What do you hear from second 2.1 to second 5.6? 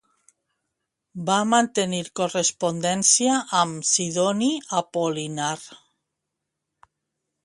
correspondència amb Sidoni Apol·linar.